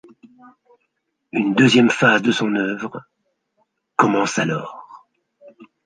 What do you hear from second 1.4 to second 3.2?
deuxième phase de son œuvre